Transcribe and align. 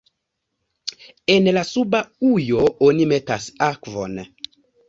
En 1.33 1.49
la 1.59 1.63
suba 1.73 2.01
ujo 2.31 2.65
oni 2.89 3.07
metas 3.15 3.49
akvon. 3.71 4.21